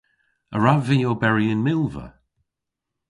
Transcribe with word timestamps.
A 0.55 0.57
wrav 0.59 0.81
vy 0.87 0.97
oberi 1.11 1.45
yn 1.53 1.61
milva? 1.65 2.05